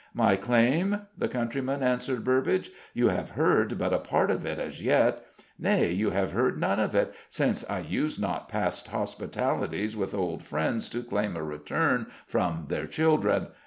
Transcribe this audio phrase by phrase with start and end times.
[0.15, 2.71] "My claim?" the countryman answered Burbage.
[2.95, 5.23] "You have heard but a part of it as yet.
[5.59, 10.41] Nay, you have heard none of it, since I use not past hospitalities with old
[10.41, 13.49] friends to claim a return from their children.